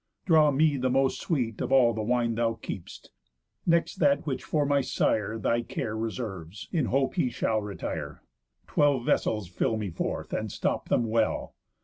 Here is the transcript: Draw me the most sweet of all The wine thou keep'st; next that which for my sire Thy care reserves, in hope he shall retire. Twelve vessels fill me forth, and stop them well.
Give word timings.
Draw 0.25 0.49
me 0.53 0.77
the 0.77 0.89
most 0.89 1.21
sweet 1.21 1.61
of 1.61 1.71
all 1.71 1.93
The 1.93 2.01
wine 2.01 2.33
thou 2.33 2.55
keep'st; 2.59 3.11
next 3.67 3.97
that 3.97 4.25
which 4.25 4.43
for 4.43 4.65
my 4.65 4.81
sire 4.81 5.37
Thy 5.37 5.61
care 5.61 5.95
reserves, 5.95 6.67
in 6.71 6.85
hope 6.85 7.13
he 7.13 7.29
shall 7.29 7.61
retire. 7.61 8.23
Twelve 8.65 9.05
vessels 9.05 9.47
fill 9.47 9.77
me 9.77 9.91
forth, 9.91 10.33
and 10.33 10.51
stop 10.51 10.89
them 10.89 11.05
well. 11.05 11.53